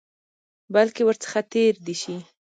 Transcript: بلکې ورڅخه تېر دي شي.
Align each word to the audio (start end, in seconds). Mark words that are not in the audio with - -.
بلکې 0.73 1.01
ورڅخه 1.05 1.41
تېر 1.53 1.73
دي 1.85 1.95
شي. 2.01 2.15